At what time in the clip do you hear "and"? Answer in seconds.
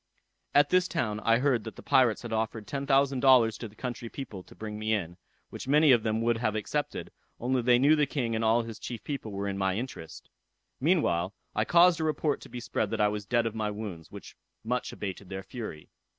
8.33-8.43